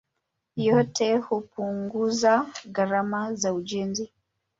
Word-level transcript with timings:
Yote 0.55 1.17
hupunguza 1.17 2.45
gharama 2.71 3.33
za 3.33 3.53
ujenzi. 3.53 4.09